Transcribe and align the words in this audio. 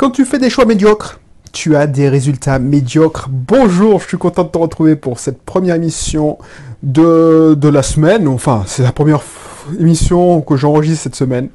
Quand 0.00 0.08
tu 0.10 0.24
fais 0.24 0.38
des 0.38 0.48
choix 0.48 0.64
médiocres, 0.64 1.20
tu 1.52 1.76
as 1.76 1.86
des 1.86 2.08
résultats 2.08 2.58
médiocres. 2.58 3.28
Bonjour, 3.30 4.00
je 4.00 4.06
suis 4.08 4.16
content 4.16 4.44
de 4.44 4.48
te 4.48 4.56
retrouver 4.56 4.96
pour 4.96 5.18
cette 5.18 5.42
première 5.42 5.74
émission 5.74 6.38
de, 6.82 7.52
de 7.52 7.68
la 7.68 7.82
semaine. 7.82 8.26
Enfin, 8.26 8.62
c'est 8.66 8.82
la 8.82 8.92
première 8.92 9.20
émission 9.78 10.40
que 10.40 10.56
j'enregistre 10.56 11.02
cette 11.02 11.16
semaine. 11.16 11.50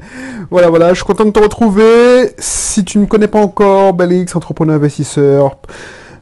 Voilà, 0.51 0.69
voilà, 0.69 0.89
je 0.89 0.97
suis 0.97 1.05
content 1.05 1.25
de 1.25 1.31
te 1.31 1.39
retrouver. 1.39 2.35
Si 2.37 2.85
tu 2.85 2.99
ne 2.99 3.05
me 3.05 3.07
connais 3.07 3.27
pas 3.27 3.39
encore, 3.39 3.95
Belix, 3.95 4.35
entrepreneur 4.35 4.75
investisseur. 4.75 5.57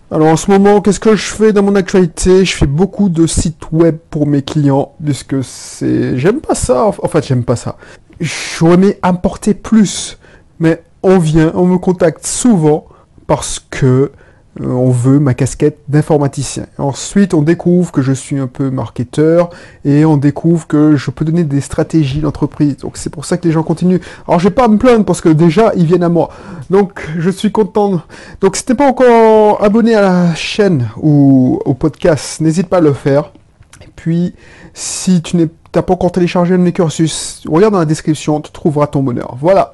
Alors 0.10 0.30
en 0.30 0.38
ce 0.38 0.50
moment, 0.50 0.80
qu'est-ce 0.80 1.02
que 1.02 1.18
je 1.18 1.26
fais 1.26 1.52
dans 1.52 1.64
mon 1.64 1.76
actualité? 1.76 2.46
Je 2.46 2.56
fais 2.56 2.68
beaucoup 2.68 3.10
de 3.10 3.28
sites 3.28 3.70
web 3.74 3.98
pour 4.10 4.28
mes 4.28 4.44
clients, 4.44 4.94
puisque 5.04 5.44
c'est... 5.44 6.18
J'aime 6.18 6.40
pas 6.40 6.56
ça, 6.56 6.86
en 6.86 7.08
fait 7.10 7.28
j'aime 7.28 7.44
pas 7.44 7.58
ça. 7.58 7.76
J'aurais 8.22 8.76
aimé 8.76 8.98
apporter 9.02 9.54
plus, 9.54 10.18
mais 10.62 10.84
on 11.04 11.20
vient, 11.20 11.52
on 11.56 11.66
me 11.66 11.78
contacte 11.78 12.26
souvent 12.26 12.88
parce 13.28 13.60
que 13.60 14.12
euh, 14.62 14.68
on 14.68 14.92
veut 14.92 15.20
ma 15.20 15.34
casquette 15.34 15.80
d'informaticien. 15.88 16.68
Ensuite, 16.78 17.34
on 17.34 17.42
découvre 17.42 17.92
que 17.92 18.02
je 18.02 18.14
suis 18.14 18.38
un 18.38 18.48
peu 18.48 18.70
marketeur 18.70 19.50
et 19.84 20.06
on 20.06 20.18
découvre 20.18 20.68
que 20.68 20.96
je 20.96 21.10
peux 21.10 21.26
donner 21.26 21.44
des 21.44 21.62
stratégies 21.62 22.20
d'entreprise. 22.20 22.78
Donc 22.78 22.98
c'est 22.98 23.10
pour 23.10 23.26
ça 23.26 23.38
que 23.38 23.48
les 23.48 23.52
gens 23.52 23.64
continuent. 23.64 24.00
Alors 24.28 24.40
je 24.40 24.48
vais 24.50 24.54
pas 24.54 24.68
me 24.68 24.78
plaindre 24.78 25.06
parce 25.06 25.22
que 25.22 25.30
déjà 25.30 25.72
ils 25.76 25.86
viennent 25.86 26.04
à 26.04 26.10
moi. 26.10 26.30
Donc 26.70 27.08
je 27.18 27.30
suis 27.30 27.52
content. 27.52 28.02
Donc 28.42 28.56
si 28.56 28.66
t'es 28.66 28.76
pas 28.76 28.88
encore 28.88 29.64
abonné 29.64 29.96
à 29.96 30.02
la 30.02 30.36
chaîne 30.36 30.90
ou 30.98 31.60
au 31.66 31.74
podcast, 31.74 32.40
n'hésite 32.40 32.68
pas 32.68 32.78
à 32.78 32.82
le 32.82 32.94
faire. 32.94 33.32
Et 33.82 33.90
puis 33.96 34.36
si 34.76 35.22
tu 35.24 35.38
n'es 35.38 35.48
pas 35.72 35.84
encore 35.90 36.12
téléchargé 36.12 36.56
mes 36.58 36.74
cursus, 36.74 37.42
regarde 37.50 37.74
dans 37.74 37.80
la 37.80 37.86
description, 37.86 38.40
tu 38.40 38.52
trouveras 38.52 38.86
ton 38.86 39.02
bonheur. 39.02 39.36
Voilà. 39.40 39.74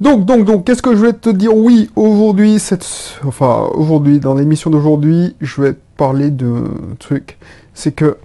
Donc, 0.00 0.24
donc, 0.24 0.44
donc, 0.44 0.64
qu'est-ce 0.64 0.82
que 0.82 0.94
je 0.94 1.02
vais 1.02 1.12
te 1.12 1.28
dire 1.28 1.54
Oui, 1.56 1.90
aujourd'hui, 1.96 2.58
cette... 2.60 2.86
enfin, 3.24 3.68
aujourd'hui, 3.74 4.20
dans 4.20 4.34
l'émission 4.34 4.70
d'aujourd'hui, 4.70 5.34
je 5.40 5.60
vais 5.60 5.74
parler 5.96 6.30
de 6.30 6.64
truc. 6.98 7.38
C'est 7.74 7.92
que, 7.92 8.16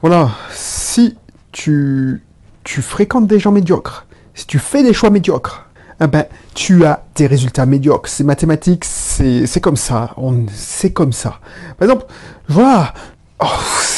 voilà, 0.00 0.30
si 0.50 1.16
tu, 1.52 2.22
tu 2.64 2.80
fréquentes 2.80 3.26
des 3.26 3.38
gens 3.38 3.52
médiocres, 3.52 4.06
si 4.34 4.46
tu 4.46 4.58
fais 4.58 4.82
des 4.82 4.94
choix 4.94 5.10
médiocres, 5.10 5.68
eh 6.00 6.06
ben, 6.06 6.24
tu 6.54 6.84
as 6.84 7.04
des 7.16 7.26
résultats 7.26 7.66
médiocres. 7.66 8.08
C'est 8.08 8.24
mathématique, 8.24 8.84
c'est, 8.84 9.60
comme 9.60 9.76
ça. 9.76 10.14
C'est 10.54 10.92
comme 10.92 11.12
ça. 11.12 11.40
Par 11.76 11.88
exemple, 11.88 12.06
voilà. 12.48 12.94
Oh, 13.40 13.46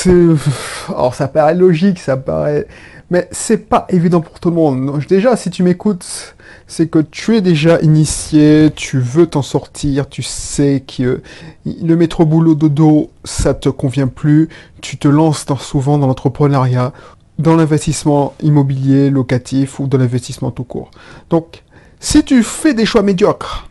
oh, 0.08 1.10
ça 1.12 1.28
paraît 1.28 1.54
logique, 1.54 1.98
ça 1.98 2.16
paraît, 2.16 2.66
mais 3.10 3.28
c'est 3.32 3.68
pas 3.68 3.86
évident 3.88 4.20
pour 4.20 4.38
tout 4.38 4.50
le 4.50 4.56
monde. 4.56 5.00
Déjà, 5.08 5.36
si 5.36 5.50
tu 5.50 5.62
m'écoutes, 5.62 6.34
c'est 6.66 6.88
que 6.88 7.00
tu 7.00 7.36
es 7.36 7.40
déjà 7.40 7.80
initié, 7.80 8.70
tu 8.74 8.98
veux 9.00 9.26
t'en 9.26 9.42
sortir, 9.42 10.08
tu 10.08 10.22
sais 10.22 10.84
que 10.86 11.20
le 11.66 11.96
métro 11.96 12.24
boulot 12.24 12.54
dodo, 12.54 13.10
ça 13.24 13.54
te 13.54 13.68
convient 13.68 14.06
plus, 14.06 14.48
tu 14.80 14.96
te 14.96 15.08
lances 15.08 15.44
souvent 15.58 15.98
dans 15.98 16.06
l'entrepreneuriat, 16.06 16.92
dans 17.40 17.56
l'investissement 17.56 18.34
immobilier, 18.42 19.10
locatif 19.10 19.80
ou 19.80 19.86
dans 19.86 19.98
l'investissement 19.98 20.50
tout 20.50 20.64
court. 20.64 20.90
Donc, 21.30 21.64
si 21.98 22.22
tu 22.22 22.42
fais 22.42 22.74
des 22.74 22.86
choix 22.86 23.02
médiocres, 23.02 23.68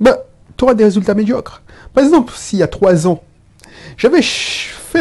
ben, 0.00 0.16
tu 0.56 0.64
auras 0.64 0.74
des 0.74 0.84
résultats 0.84 1.14
médiocres. 1.14 1.62
Par 1.94 2.02
exemple, 2.02 2.32
s'il 2.36 2.58
y 2.58 2.62
a 2.62 2.68
trois 2.68 3.06
ans, 3.06 3.22
j'avais 3.96 4.22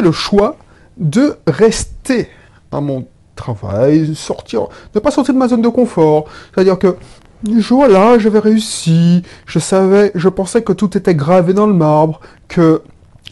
le 0.01 0.11
choix 0.11 0.55
de 0.97 1.35
rester 1.47 2.27
à 2.71 2.81
mon 2.81 3.05
travail, 3.35 4.15
sortir, 4.15 4.67
ne 4.93 4.99
pas 4.99 5.11
sortir 5.11 5.33
de 5.33 5.39
ma 5.39 5.47
zone 5.47 5.61
de 5.61 5.69
confort. 5.69 6.25
C'est-à-dire 6.53 6.77
que, 6.77 6.95
voilà, 7.69 8.17
j'avais 8.17 8.39
réussi, 8.39 9.23
je 9.45 9.59
savais, 9.59 10.11
je 10.15 10.27
pensais 10.27 10.63
que 10.63 10.73
tout 10.73 10.97
était 10.97 11.15
gravé 11.15 11.53
dans 11.53 11.67
le 11.67 11.73
marbre, 11.73 12.19
que 12.47 12.81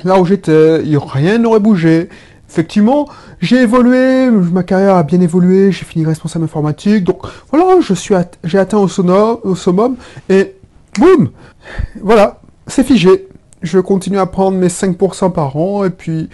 là 0.03 0.19
où 0.19 0.25
j'étais, 0.25 0.81
rien 0.83 1.39
n'aurait 1.39 1.59
bougé. 1.59 2.09
Effectivement, 2.47 3.09
j'ai 3.41 3.61
évolué, 3.61 4.29
ma 4.29 4.63
carrière 4.63 4.95
a 4.95 5.03
bien 5.03 5.19
évolué, 5.19 5.71
j'ai 5.71 5.83
fini 5.83 6.05
responsable 6.05 6.45
informatique, 6.45 7.03
donc 7.03 7.23
voilà, 7.51 7.81
je 7.81 7.93
suis 7.93 8.13
j'ai 8.43 8.59
atteint 8.59 8.77
au, 8.77 8.87
au 8.87 9.55
summum, 9.55 9.95
et 10.29 10.55
boum, 10.97 11.31
voilà, 12.01 12.39
c'est 12.67 12.83
figé. 12.83 13.27
Je 13.61 13.79
continue 13.79 14.19
à 14.19 14.27
prendre 14.27 14.57
mes 14.57 14.67
5% 14.67 15.31
par 15.31 15.57
an, 15.57 15.85
et 15.85 15.89
puis 15.89 16.29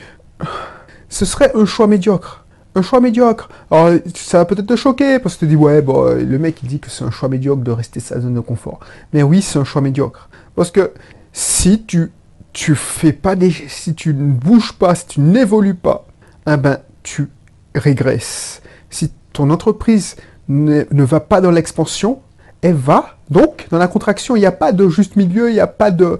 ce 1.09 1.25
serait 1.25 1.51
un 1.55 1.65
choix 1.65 1.87
médiocre 1.87 2.41
un 2.75 2.81
choix 2.81 3.01
médiocre. 3.01 3.49
Alors, 3.69 3.91
ça 4.15 4.39
va 4.39 4.45
peut-être 4.45 4.67
te 4.67 4.75
choquer, 4.75 5.19
parce 5.19 5.35
que 5.35 5.41
tu 5.41 5.47
dis, 5.47 5.55
ouais, 5.55 5.81
bon, 5.81 6.15
le 6.15 6.39
mec, 6.39 6.59
il 6.63 6.69
dit 6.69 6.79
que 6.79 6.89
c'est 6.89 7.03
un 7.03 7.11
choix 7.11 7.29
médiocre 7.29 7.63
de 7.63 7.71
rester 7.71 7.99
sa 7.99 8.19
zone 8.19 8.35
de 8.35 8.39
confort. 8.39 8.79
Mais 9.13 9.23
oui, 9.23 9.41
c'est 9.41 9.59
un 9.59 9.63
choix 9.63 9.81
médiocre. 9.81 10.29
Parce 10.55 10.71
que 10.71 10.91
si 11.33 11.83
tu, 11.83 12.11
tu 12.53 12.75
fais 12.75 13.13
pas 13.13 13.35
des, 13.35 13.51
si 13.51 13.93
tu 13.93 14.13
ne 14.13 14.31
bouges 14.31 14.73
pas, 14.73 14.95
si 14.95 15.07
tu 15.07 15.19
n'évolues 15.19 15.75
pas, 15.75 16.05
eh 16.47 16.57
ben, 16.57 16.79
tu 17.03 17.29
régresses. 17.75 18.61
Si 18.89 19.11
ton 19.33 19.49
entreprise 19.49 20.15
ne 20.47 21.03
va 21.03 21.19
pas 21.19 21.41
dans 21.41 21.51
l'expansion, 21.51 22.21
elle 22.61 22.75
va 22.75 23.17
donc 23.29 23.67
dans 23.71 23.77
la 23.77 23.87
contraction. 23.87 24.35
Il 24.35 24.39
n'y 24.39 24.45
a 24.45 24.51
pas 24.51 24.71
de 24.71 24.87
juste 24.87 25.15
milieu, 25.15 25.49
il 25.49 25.53
n'y 25.53 25.59
a 25.59 25.67
pas 25.67 25.91
de, 25.91 26.19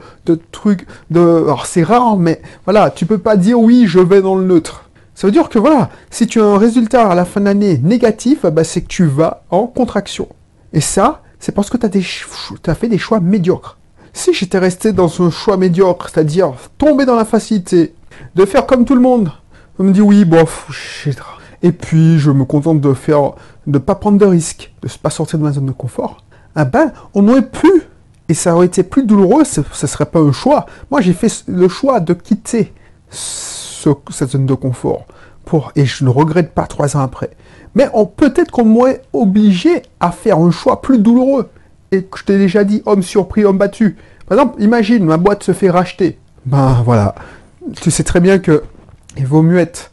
truc 0.52 0.88
de. 1.10 1.20
Alors 1.20 1.66
c'est 1.66 1.84
rare, 1.84 2.18
mais 2.18 2.42
voilà, 2.66 2.90
tu 2.90 3.06
peux 3.06 3.18
pas 3.18 3.38
dire 3.38 3.60
oui, 3.60 3.86
je 3.88 4.00
vais 4.00 4.22
dans 4.22 4.36
le 4.36 4.46
neutre. 4.46 4.90
Ça 5.14 5.28
veut 5.28 5.32
dire 5.32 5.50
que 5.50 5.60
voilà, 5.60 5.90
si 6.10 6.26
tu 6.26 6.42
as 6.42 6.46
un 6.46 6.58
résultat 6.58 7.10
à 7.10 7.16
la 7.16 7.26
fin 7.26 7.42
de 7.42 7.46
l'année 7.46 7.78
négatif, 7.78 8.46
bah, 8.46 8.64
c'est 8.64 8.82
que 8.82 8.88
tu 8.88 9.06
vas 9.06 9.44
en 9.52 9.68
contraction. 9.68 10.28
Et 10.74 10.82
ça, 10.82 11.22
c'est 11.40 11.52
parce 11.52 11.70
que 11.70 11.78
tu 11.78 11.86
as, 11.86 12.76
fait 12.76 12.88
des 12.88 12.98
choix 12.98 13.20
médiocres. 13.20 13.78
Si 14.14 14.34
j'étais 14.34 14.58
resté 14.58 14.94
dans 14.94 15.22
un 15.22 15.30
choix 15.30 15.58
médiocre, 15.58 16.10
c'est-à-dire 16.10 16.54
tomber 16.78 17.06
dans 17.06 17.16
la 17.16 17.26
facilité, 17.26 17.94
de 18.36 18.46
faire 18.46 18.66
comme 18.66 18.86
tout 18.86 18.96
le 18.96 19.02
monde, 19.02 19.32
on 19.80 19.84
me 19.84 19.92
dit 19.92 20.02
oui, 20.02 20.26
bof, 20.26 21.08
et 21.64 21.72
puis 21.72 22.20
je 22.20 22.32
me 22.32 22.46
contente 22.46 22.82
de 22.82 22.94
faire, 22.94 23.34
de 23.68 23.78
pas 23.78 23.96
prendre 23.96 24.18
de 24.18 24.26
risques, 24.26 24.74
de 24.82 24.88
ne 24.88 24.94
pas 25.02 25.10
sortir 25.10 25.40
de 25.40 25.44
ma 25.44 25.52
zone 25.52 25.66
de 25.66 25.72
confort, 25.72 26.24
ah 26.56 26.66
ben, 26.66 26.92
on 27.14 27.28
aurait 27.28 27.48
pu, 27.48 27.70
et 28.30 28.34
ça 28.34 28.56
aurait 28.56 28.68
été 28.68 28.84
plus 28.84 29.04
douloureux, 29.04 29.44
ce 29.44 29.62
ne 29.62 29.88
serait 29.88 30.06
pas 30.06 30.20
un 30.20 30.32
choix. 30.32 30.66
Moi, 30.90 31.02
j'ai 31.02 31.14
fait 31.14 31.44
le 31.48 31.68
choix 31.68 32.00
de 32.00 32.14
quitter 32.14 32.74
cette 33.10 34.30
zone 34.30 34.46
de 34.46 34.54
confort. 34.54 35.06
Pour, 35.46 35.72
et 35.76 35.86
je 35.86 36.04
ne 36.04 36.10
regrette 36.10 36.54
pas 36.54 36.68
trois 36.68 36.96
ans 36.96 37.02
après. 37.02 37.32
Mais 37.76 37.90
peut-être 38.16 38.52
qu'on 38.52 38.66
m'aurait 38.66 39.02
obligé 39.12 39.82
à 40.00 40.12
faire 40.12 40.38
un 40.38 40.52
choix 40.52 40.82
plus 40.82 41.00
douloureux. 41.00 41.50
Et 41.92 42.08
je 42.16 42.24
t'ai 42.24 42.38
déjà 42.38 42.64
dit, 42.64 42.82
homme 42.86 43.04
surpris, 43.04 43.44
homme 43.44 43.58
battu. 43.58 43.98
Par 44.28 44.38
exemple, 44.38 44.62
imagine, 44.62 45.04
ma 45.04 45.18
boîte 45.18 45.44
se 45.44 45.52
fait 45.52 45.70
racheter. 45.70 46.18
Ben 46.46 46.82
voilà. 46.86 47.16
Tu 47.82 47.92
sais 47.92 48.04
très 48.04 48.20
bien 48.20 48.40
que 48.40 48.64
il 49.18 49.26
vaut 49.26 49.42
mieux 49.42 49.60
être 49.60 49.92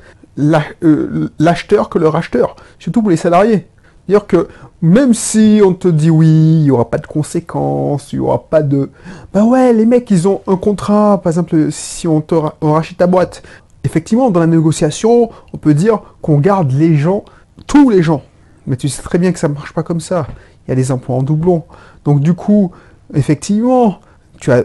euh, 0.84 1.28
l'acheteur 1.38 1.88
que 1.88 1.98
le 1.98 2.08
racheteur. 2.08 2.54
Surtout 2.78 3.02
pour 3.02 3.10
les 3.10 3.16
salariés. 3.16 3.66
C'est-à-dire 4.08 4.26
que 4.26 4.48
même 4.80 5.12
si 5.12 5.60
on 5.62 5.74
te 5.74 5.86
dit 5.86 6.08
oui, 6.08 6.26
il 6.26 6.62
n'y 6.62 6.70
aura 6.70 6.88
pas 6.88 6.96
de 6.96 7.06
conséquences, 7.06 8.10
il 8.12 8.20
n'y 8.20 8.24
aura 8.24 8.42
pas 8.44 8.62
de... 8.62 8.91
Ben 9.34 9.44
ouais, 9.44 9.74
les 9.74 9.84
mecs, 9.84 10.10
ils 10.10 10.26
ont 10.26 10.41
un 10.46 10.56
contrat. 10.56 11.20
Par 11.22 11.30
exemple, 11.30 11.70
si 11.70 12.08
on, 12.08 12.22
te 12.22 12.34
on 12.62 12.72
rachète 12.72 12.96
ta 12.96 13.06
boîte, 13.06 13.42
effectivement, 13.84 14.30
dans 14.30 14.41
la 14.41 14.46
négociation, 14.46 15.28
on 15.52 15.58
peut 15.58 15.74
dire 15.74 16.00
qu'on 16.22 16.38
garde 16.38 16.72
les 16.72 16.96
gens, 16.96 17.24
tous 17.66 17.91
les 17.91 18.02
gens. 18.02 18.22
Mais 18.66 18.76
tu 18.76 18.88
sais 18.88 19.02
très 19.02 19.19
bien 19.19 19.30
que 19.30 19.38
ça 19.38 19.48
ne 19.48 19.54
marche 19.54 19.74
pas 19.74 19.82
comme 19.82 20.00
ça. 20.00 20.26
Il 20.66 20.70
y 20.70 20.72
a 20.72 20.75
des 20.75 20.90
emplois 20.90 21.16
en 21.16 21.22
doublon. 21.22 21.64
Donc 22.06 22.20
du 22.20 22.32
coup, 22.32 22.70
effectivement, 23.12 24.00
tu 24.40 24.50
as 24.52 24.62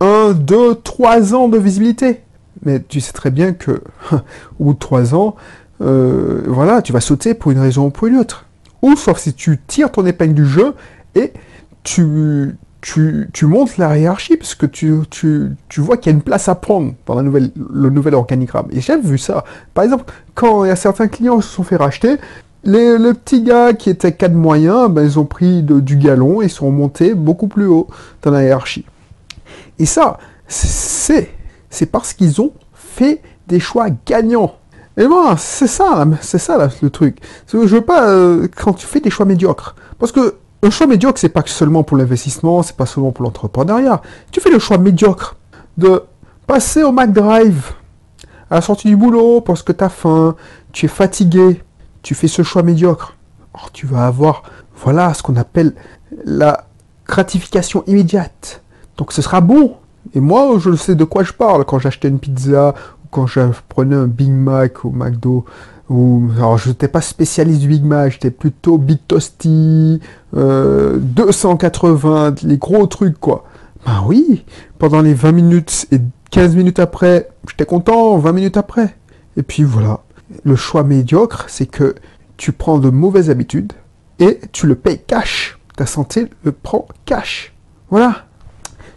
un, 0.00 0.32
deux, 0.32 0.74
trois 0.74 1.34
ans 1.34 1.48
de 1.48 1.58
visibilité. 1.58 2.22
Mais 2.64 2.80
tu 2.80 3.02
sais 3.02 3.12
très 3.12 3.30
bien 3.30 3.52
que 3.52 3.82
au 4.58 4.64
bout 4.64 4.72
de 4.72 4.78
trois 4.78 5.14
ans, 5.14 5.36
euh, 5.82 6.44
voilà, 6.46 6.80
tu 6.80 6.94
vas 6.94 7.00
sauter 7.00 7.34
pour 7.34 7.52
une 7.52 7.58
raison 7.58 7.86
ou 7.86 7.90
pour 7.90 8.06
une 8.06 8.16
autre. 8.16 8.45
Ou 8.82 8.96
sauf 8.96 9.18
si 9.18 9.34
tu 9.34 9.58
tires 9.66 9.90
ton 9.90 10.04
épingle 10.06 10.34
du 10.34 10.46
jeu 10.46 10.74
et 11.14 11.32
tu, 11.82 12.56
tu, 12.80 13.46
montes 13.46 13.78
la 13.78 13.98
hiérarchie 13.98 14.36
parce 14.36 14.54
que 14.54 14.66
tu, 14.66 14.94
tu, 15.10 15.56
vois 15.78 15.96
qu'il 15.96 16.12
y 16.12 16.14
a 16.14 16.16
une 16.16 16.22
place 16.22 16.48
à 16.48 16.54
prendre 16.54 16.94
dans 17.06 17.14
la 17.14 17.22
nouvelle, 17.22 17.50
le 17.56 17.90
nouvel 17.90 18.14
organigramme. 18.14 18.68
Et 18.70 18.80
j'ai 18.80 18.98
vu 18.98 19.18
ça. 19.18 19.44
Par 19.74 19.84
exemple, 19.84 20.12
quand 20.34 20.64
il 20.64 20.68
y 20.68 20.70
a 20.70 20.76
certains 20.76 21.08
clients 21.08 21.38
qui 21.38 21.46
se 21.46 21.54
sont 21.54 21.64
fait 21.64 21.76
racheter, 21.76 22.16
les, 22.64 22.98
petits 23.14 23.42
gars 23.42 23.72
qui 23.72 23.90
étaient 23.90 24.12
cadres 24.12 24.36
moyens, 24.36 24.90
ben, 24.90 25.02
ils 25.02 25.18
ont 25.18 25.24
pris 25.24 25.62
du 25.62 25.96
galon 25.96 26.42
et 26.42 26.48
sont 26.48 26.70
montés 26.70 27.14
beaucoup 27.14 27.48
plus 27.48 27.66
haut 27.66 27.86
dans 28.22 28.30
la 28.30 28.44
hiérarchie. 28.44 28.84
Et 29.78 29.86
ça, 29.86 30.18
c'est 30.48 31.30
parce 31.90 32.12
qu'ils 32.12 32.40
ont 32.40 32.52
fait 32.74 33.20
des 33.46 33.60
choix 33.60 33.88
gagnants. 34.06 34.54
Et 34.96 35.06
voilà, 35.06 35.36
c'est 35.36 35.66
ça, 35.66 36.06
c'est 36.20 36.38
ça 36.38 36.68
le 36.80 36.90
truc. 36.90 37.18
Je 37.52 37.58
veux 37.58 37.80
pas 37.82 38.08
euh, 38.08 38.48
quand 38.56 38.72
tu 38.72 38.86
fais 38.86 39.00
des 39.00 39.10
choix 39.10 39.26
médiocres, 39.26 39.74
parce 39.98 40.12
que 40.12 40.36
un 40.62 40.70
choix 40.70 40.86
médiocre, 40.86 41.18
c'est 41.18 41.28
pas 41.28 41.42
seulement 41.44 41.82
pour 41.82 41.96
l'investissement, 41.96 42.62
c'est 42.62 42.76
pas 42.76 42.86
seulement 42.86 43.12
pour 43.12 43.24
l'entrepreneuriat. 43.24 44.00
Tu 44.32 44.40
fais 44.40 44.50
le 44.50 44.58
choix 44.58 44.78
médiocre 44.78 45.36
de 45.76 46.02
passer 46.46 46.82
au 46.82 46.92
McDrive 46.92 47.72
à 48.50 48.56
la 48.56 48.60
sortie 48.62 48.88
du 48.88 48.96
boulot 48.96 49.42
parce 49.42 49.62
que 49.62 49.72
tu 49.72 49.84
as 49.84 49.90
faim, 49.90 50.34
tu 50.72 50.86
es 50.86 50.88
fatigué, 50.88 51.62
tu 52.02 52.14
fais 52.14 52.28
ce 52.28 52.42
choix 52.42 52.62
médiocre. 52.62 53.16
tu 53.72 53.86
vas 53.86 54.06
avoir, 54.06 54.44
voilà, 54.76 55.12
ce 55.12 55.22
qu'on 55.22 55.36
appelle 55.36 55.74
la, 56.24 56.66
gratification 57.06 57.84
immédiate. 57.86 58.62
Donc 58.96 59.12
ce 59.12 59.22
sera 59.22 59.40
bon. 59.40 59.76
Et 60.14 60.20
moi, 60.20 60.56
je 60.58 60.74
sais 60.76 60.94
de 60.94 61.04
quoi 61.04 61.24
je 61.24 61.32
parle 61.32 61.64
quand 61.64 61.78
j'achetais 61.78 62.08
une 62.08 62.18
pizza 62.18 62.74
quand 63.10 63.26
je 63.26 63.40
prenais 63.68 63.96
un 63.96 64.06
Big 64.06 64.30
Mac 64.30 64.84
au 64.84 64.90
McDo. 64.90 65.44
Ou, 65.88 66.28
alors, 66.36 66.58
je 66.58 66.70
n'étais 66.70 66.88
pas 66.88 67.00
spécialiste 67.00 67.60
du 67.60 67.68
Big 67.68 67.84
Mac, 67.84 68.12
j'étais 68.12 68.30
plutôt 68.30 68.76
Big 68.76 68.98
Toasty, 69.06 70.00
280, 70.32 72.26
euh, 72.26 72.32
les 72.42 72.56
gros 72.56 72.86
trucs, 72.86 73.18
quoi. 73.18 73.44
Ben 73.86 74.02
oui, 74.04 74.44
pendant 74.78 75.00
les 75.00 75.14
20 75.14 75.32
minutes 75.32 75.86
et 75.92 76.00
15 76.30 76.56
minutes 76.56 76.80
après, 76.80 77.28
j'étais 77.48 77.66
content, 77.66 78.18
20 78.18 78.32
minutes 78.32 78.56
après. 78.56 78.96
Et 79.36 79.42
puis 79.42 79.62
voilà, 79.62 80.00
le 80.44 80.56
choix 80.56 80.82
médiocre, 80.82 81.44
c'est 81.48 81.66
que 81.66 81.94
tu 82.36 82.50
prends 82.52 82.78
de 82.78 82.90
mauvaises 82.90 83.30
habitudes 83.30 83.72
et 84.18 84.40
tu 84.52 84.66
le 84.66 84.74
payes 84.74 85.00
cash. 85.06 85.58
Ta 85.76 85.86
santé 85.86 86.28
le 86.42 86.52
prend 86.52 86.88
cash. 87.04 87.54
Voilà. 87.90 88.26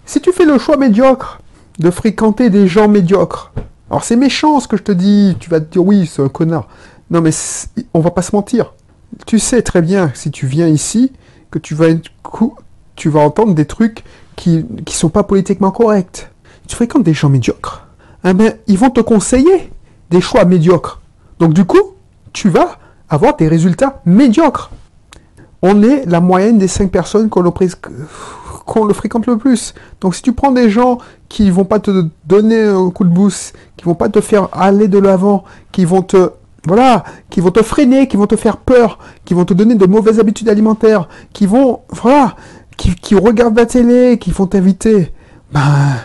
Si 0.05 0.21
tu 0.21 0.31
fais 0.31 0.45
le 0.45 0.57
choix 0.57 0.77
médiocre 0.77 1.39
de 1.77 1.91
fréquenter 1.91 2.49
des 2.49 2.67
gens 2.67 2.87
médiocres, 2.87 3.51
alors 3.89 4.03
c'est 4.03 4.15
méchant 4.15 4.59
ce 4.59 4.67
que 4.67 4.77
je 4.77 4.83
te 4.83 4.91
dis, 4.91 5.35
tu 5.39 5.49
vas 5.49 5.59
te 5.59 5.71
dire 5.71 5.83
oui, 5.83 6.05
c'est 6.05 6.21
un 6.21 6.29
connard. 6.29 6.67
Non 7.09 7.21
mais 7.21 7.31
on 7.93 7.99
va 7.99 8.11
pas 8.11 8.21
se 8.21 8.35
mentir. 8.35 8.73
Tu 9.25 9.39
sais 9.39 9.61
très 9.61 9.81
bien 9.81 10.11
si 10.13 10.31
tu 10.31 10.45
viens 10.45 10.67
ici 10.67 11.11
que 11.49 11.57
tu 11.57 11.73
vas, 11.73 11.89
entendre 13.19 13.55
des 13.55 13.65
trucs 13.65 14.03
qui 14.35 14.57
ne 14.57 14.91
sont 14.91 15.09
pas 15.09 15.23
politiquement 15.23 15.71
corrects. 15.71 16.29
Tu 16.67 16.75
fréquentes 16.75 17.03
des 17.03 17.15
gens 17.15 17.29
médiocres. 17.29 17.87
Eh 18.23 18.33
ben, 18.33 18.53
ils 18.67 18.77
vont 18.77 18.91
te 18.91 19.01
conseiller 19.01 19.71
des 20.11 20.21
choix 20.21 20.45
médiocres. 20.45 21.01
Donc 21.39 21.53
du 21.53 21.65
coup, 21.65 21.95
tu 22.33 22.49
vas 22.49 22.77
avoir 23.09 23.35
des 23.37 23.47
résultats 23.47 24.01
médiocres. 24.05 24.69
On 25.61 25.81
est 25.81 26.05
la 26.05 26.21
moyenne 26.21 26.59
des 26.59 26.67
5 26.67 26.91
personnes 26.91 27.29
qu'on 27.29 27.41
le, 27.41 27.51
le 28.77 28.93
fréquente 28.93 29.25
le 29.27 29.37
plus. 29.37 29.73
Donc 30.01 30.15
si 30.15 30.21
tu 30.21 30.33
prends 30.33 30.51
des 30.51 30.69
gens 30.69 30.99
qui 31.27 31.49
vont 31.49 31.65
pas 31.65 31.79
te 31.79 32.05
donner 32.25 32.63
un 32.63 32.89
coup 32.89 33.03
de 33.03 33.09
boost, 33.09 33.55
qui 33.77 33.85
vont 33.85 33.95
pas 33.95 34.09
te 34.09 34.21
faire 34.21 34.49
aller 34.51 34.87
de 34.87 34.99
l'avant, 34.99 35.43
qui 35.71 35.85
vont 35.85 36.01
te 36.01 36.31
voilà, 36.67 37.03
qui 37.29 37.39
vont 37.39 37.51
te 37.51 37.63
freiner, 37.63 38.07
qui 38.07 38.17
vont 38.17 38.27
te 38.27 38.35
faire 38.35 38.57
peur, 38.57 38.99
qui 39.23 39.33
vont 39.33 39.45
te 39.45 39.53
donner 39.53 39.75
de 39.75 39.85
mauvaises 39.85 40.19
habitudes 40.19 40.49
alimentaires, 40.49 41.07
qui 41.31 41.45
vont 41.45 41.81
voilà, 41.89 42.35
qui, 42.77 42.95
qui 42.95 43.15
regardent 43.15 43.57
la 43.57 43.65
télé, 43.65 44.17
qui 44.19 44.31
vont 44.31 44.47
t'inviter, 44.47 45.13
ben 45.51 45.95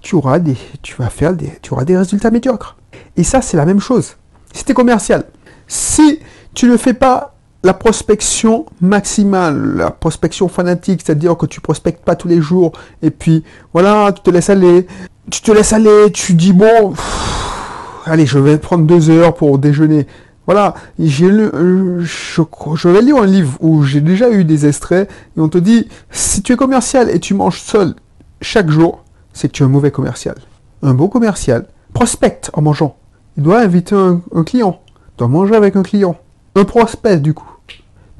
tu 0.00 0.16
auras 0.16 0.38
des 0.38 0.56
tu 0.82 0.96
vas 0.96 1.10
faire 1.10 1.34
des 1.34 1.58
tu 1.62 1.72
auras 1.72 1.84
des 1.84 1.96
résultats 1.96 2.30
médiocres. 2.30 2.76
Et 3.16 3.24
ça 3.24 3.40
c'est 3.40 3.56
la 3.56 3.66
même 3.66 3.80
chose. 3.80 4.16
Si 4.52 4.64
tu 4.64 4.72
es 4.72 4.74
commercial, 4.74 5.24
si 5.68 6.18
tu 6.54 6.66
ne 6.66 6.76
fais 6.76 6.94
pas 6.94 7.34
la 7.64 7.74
prospection 7.74 8.66
maximale, 8.80 9.76
la 9.76 9.90
prospection 9.90 10.48
fanatique, 10.48 11.02
c'est-à-dire 11.04 11.36
que 11.36 11.46
tu 11.46 11.60
prospectes 11.60 12.04
pas 12.04 12.16
tous 12.16 12.28
les 12.28 12.40
jours, 12.40 12.72
et 13.02 13.10
puis 13.10 13.44
voilà, 13.72 14.12
tu 14.12 14.22
te 14.22 14.30
laisses 14.30 14.50
aller, 14.50 14.86
tu 15.30 15.42
te 15.42 15.52
laisses 15.52 15.72
aller, 15.72 16.10
tu 16.12 16.34
dis 16.34 16.52
bon, 16.52 16.94
allez, 18.04 18.26
je 18.26 18.38
vais 18.38 18.58
prendre 18.58 18.84
deux 18.84 19.10
heures 19.10 19.34
pour 19.34 19.58
déjeuner. 19.58 20.06
Voilà, 20.46 20.74
j'ai 20.98 21.30
euh, 21.30 22.00
je, 22.00 22.88
vais 22.88 23.00
lire 23.00 23.18
un 23.18 23.26
livre 23.26 23.56
où 23.60 23.84
j'ai 23.84 24.00
déjà 24.00 24.28
eu 24.28 24.44
des 24.44 24.66
extraits, 24.66 25.08
et 25.36 25.40
on 25.40 25.48
te 25.48 25.58
dit, 25.58 25.88
si 26.10 26.42
tu 26.42 26.54
es 26.54 26.56
commercial 26.56 27.08
et 27.10 27.20
tu 27.20 27.34
manges 27.34 27.60
seul 27.60 27.94
chaque 28.40 28.70
jour, 28.70 29.04
c'est 29.32 29.46
que 29.46 29.52
tu 29.52 29.62
es 29.62 29.66
un 29.66 29.68
mauvais 29.68 29.92
commercial. 29.92 30.34
Un 30.82 30.94
bon 30.94 31.06
commercial 31.06 31.66
prospecte 31.94 32.50
en 32.54 32.62
mangeant. 32.62 32.96
Il 33.36 33.44
doit 33.44 33.60
inviter 33.60 33.94
un, 33.94 34.20
un 34.34 34.42
client, 34.42 34.80
il 34.88 35.18
doit 35.18 35.28
manger 35.28 35.54
avec 35.54 35.76
un 35.76 35.84
client. 35.84 36.16
Un 36.54 36.64
prospect, 36.64 37.18
du 37.18 37.32
coup. 37.32 37.51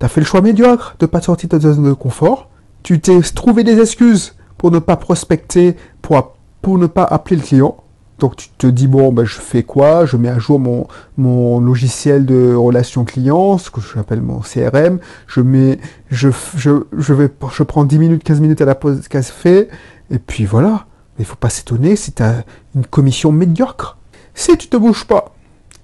Tu 0.02 0.06
as 0.06 0.08
fait 0.08 0.20
le 0.20 0.26
choix 0.26 0.40
médiocre 0.40 0.96
de 0.98 1.06
pas 1.06 1.20
sortir 1.20 1.48
de 1.48 1.56
ta 1.56 1.60
zone 1.60 1.84
de 1.84 1.92
confort. 1.92 2.50
Tu 2.82 2.98
t'es 3.00 3.20
trouvé 3.20 3.62
des 3.62 3.78
excuses 3.78 4.34
pour 4.58 4.72
ne 4.72 4.80
pas 4.80 4.96
prospecter, 4.96 5.76
pour, 6.00 6.34
pour 6.60 6.76
ne 6.76 6.88
pas 6.88 7.04
appeler 7.04 7.36
le 7.36 7.42
client. 7.42 7.76
Donc 8.18 8.34
tu 8.34 8.48
te 8.48 8.66
dis, 8.66 8.88
bon, 8.88 9.12
ben, 9.12 9.24
je 9.24 9.38
fais 9.38 9.62
quoi? 9.62 10.04
Je 10.04 10.16
mets 10.16 10.28
à 10.28 10.40
jour 10.40 10.58
mon, 10.58 11.60
logiciel 11.60 12.26
de 12.26 12.52
relation 12.52 13.04
client, 13.04 13.58
ce 13.58 13.70
que 13.70 13.80
j'appelle 13.80 14.22
mon 14.22 14.40
CRM. 14.40 14.98
Je 15.28 15.40
mets, 15.40 15.78
je, 16.10 16.30
je, 16.56 16.82
je, 16.98 17.14
vais, 17.14 17.28
je 17.52 17.62
prends 17.62 17.84
10 17.84 17.98
minutes, 18.00 18.24
15 18.24 18.40
minutes 18.40 18.60
à 18.60 18.64
la 18.64 18.74
pause 18.74 19.06
café. 19.06 19.68
Et 20.10 20.18
puis 20.18 20.46
voilà. 20.46 20.86
Mais 21.16 21.22
il 21.22 21.26
faut 21.26 21.36
pas 21.36 21.48
s'étonner 21.48 21.94
si 21.94 22.10
tu 22.10 22.24
as 22.24 22.42
une 22.74 22.86
commission 22.86 23.30
médiocre. 23.30 23.98
Si 24.34 24.58
tu 24.58 24.66
te 24.66 24.76
bouges 24.76 25.04
pas, 25.04 25.32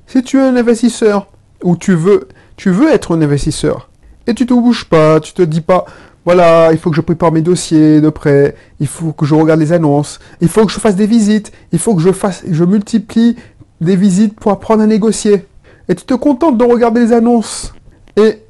si 0.08 0.24
tu 0.24 0.38
es 0.38 0.42
un 0.42 0.56
investisseur, 0.56 1.28
ou 1.62 1.76
tu 1.76 1.94
veux, 1.94 2.26
tu 2.56 2.70
veux 2.70 2.90
être 2.90 3.16
un 3.16 3.22
investisseur, 3.22 3.87
et 4.28 4.34
tu 4.34 4.44
te 4.44 4.52
bouges 4.52 4.84
pas, 4.84 5.20
tu 5.20 5.32
te 5.32 5.40
dis 5.40 5.62
pas, 5.62 5.86
voilà, 6.26 6.70
il 6.72 6.78
faut 6.78 6.90
que 6.90 6.96
je 6.96 7.00
prépare 7.00 7.32
mes 7.32 7.40
dossiers 7.40 8.02
de 8.02 8.10
prêt, 8.10 8.54
il 8.78 8.86
faut 8.86 9.12
que 9.12 9.24
je 9.24 9.34
regarde 9.34 9.58
les 9.58 9.72
annonces, 9.72 10.18
il 10.42 10.48
faut 10.48 10.66
que 10.66 10.70
je 10.70 10.78
fasse 10.78 10.96
des 10.96 11.06
visites, 11.06 11.50
il 11.72 11.78
faut 11.78 11.94
que 11.94 12.02
je 12.02 12.12
fasse, 12.12 12.44
je 12.48 12.64
multiplie 12.64 13.36
des 13.80 13.96
visites 13.96 14.38
pour 14.38 14.52
apprendre 14.52 14.82
à 14.82 14.86
négocier. 14.86 15.46
Et 15.88 15.94
tu 15.94 16.04
te 16.04 16.12
contentes 16.12 16.58
de 16.58 16.64
regarder 16.64 17.00
les 17.00 17.12
annonces. 17.14 17.72
Et 18.16 18.42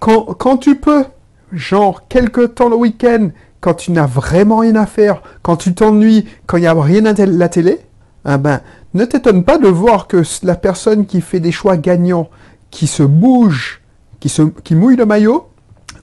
quand, 0.00 0.34
quand 0.34 0.58
tu 0.58 0.76
peux, 0.76 1.04
genre 1.50 2.06
quelques 2.08 2.54
temps 2.54 2.68
le 2.68 2.76
week-end, 2.76 3.30
quand 3.60 3.72
tu 3.72 3.92
n'as 3.92 4.06
vraiment 4.06 4.58
rien 4.58 4.76
à 4.76 4.84
faire, 4.84 5.22
quand 5.40 5.56
tu 5.56 5.72
t'ennuies, 5.72 6.26
quand 6.46 6.58
il 6.58 6.60
n'y 6.60 6.66
a 6.66 6.74
rien 6.74 7.06
à 7.06 7.14
la 7.14 7.48
télé, 7.48 7.80
ah 8.26 8.36
ben, 8.36 8.60
ne 8.92 9.06
t'étonne 9.06 9.44
pas 9.44 9.56
de 9.56 9.68
voir 9.68 10.08
que 10.08 10.22
la 10.42 10.56
personne 10.56 11.06
qui 11.06 11.22
fait 11.22 11.40
des 11.40 11.52
choix 11.52 11.78
gagnants, 11.78 12.28
qui 12.70 12.86
se 12.86 13.02
bouge, 13.02 13.80
qui, 14.20 14.28
se, 14.28 14.42
qui 14.42 14.74
mouille 14.74 14.96
le 14.96 15.06
maillot 15.06 15.48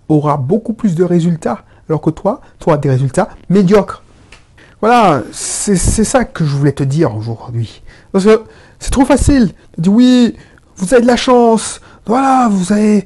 aura 0.10 0.38
beaucoup 0.38 0.74
plus 0.74 0.96
de 0.96 1.04
résultats, 1.04 1.64
alors 1.90 2.02
que 2.02 2.10
toi, 2.10 2.42
tu 2.60 2.70
auras 2.70 2.78
des 2.78 2.90
résultats 2.90 3.30
médiocres. 3.50 4.04
Voilà, 4.82 5.24
c'est 5.32 5.78
ça 5.78 6.26
que 6.26 6.44
je 6.44 6.56
voulais 6.56 6.74
te 6.74 6.84
dire 6.84 7.16
aujourd'hui. 7.16 7.84
Parce 8.12 8.26
que 8.26 8.44
c'est 8.80 8.92
trop 8.92 9.06
facile 9.06 9.54
de 9.78 9.84
dire 9.84 9.94
oui, 9.94 10.36
vous 10.76 10.94
avez 10.94 11.04
de 11.04 11.08
la 11.08 11.16
chance, 11.16 11.80
voilà, 12.06 12.50
vous 12.52 12.74
avez... 12.74 13.06